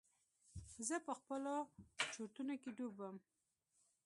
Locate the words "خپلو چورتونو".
1.19-2.53